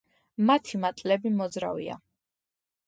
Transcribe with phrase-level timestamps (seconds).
[0.49, 2.03] მათი მატლები მოძრავია.